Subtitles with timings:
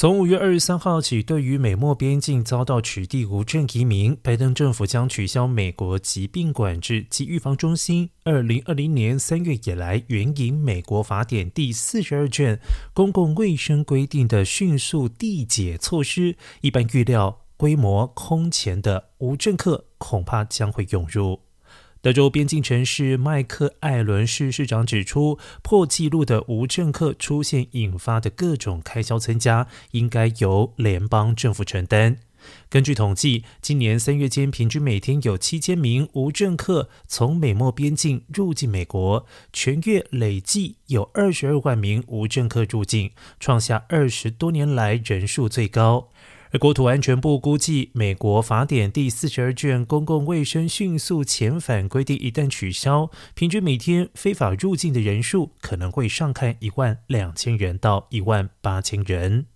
[0.00, 12.60] 从五月二十三号起，对于美墨边境遭到取缔无证移民，拜登政府将取消美国疾病管制及预防中心二零二零年三月以来援引美国法典第四十二卷
[12.94, 16.36] 公共卫生规定的迅速递解措施。
[16.60, 21.40] 一般预料，规模空前的无政客恐怕将会涌入。
[22.00, 32.18] 德州边境城市麦克艾伦市市长指出，破纪录的无政客出现引发的各种开销增加，应该由联邦政府承担。
[32.70, 43.10] 根据统计，今年三月间平均每天有七千名无政客从美墨边境入境美国，全月累计有二十二万名无政客入境，
[43.40, 46.10] 创下二十多年来人数最高。
[46.50, 59.46] 而国土安全部估计，美国法典第四十二卷公共卫生迅速遣返规定一旦取消，平均每天非法入境的人数可能会上看一万两千人到一万八千人。